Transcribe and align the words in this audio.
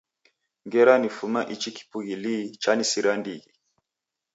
Ngera 0.65 0.93
nifuma 1.01 1.39
ichi 1.53 1.69
kibughi 1.75 2.13
lii 2.23 2.43
chanisira 2.61 3.11
ndighi 3.19 3.51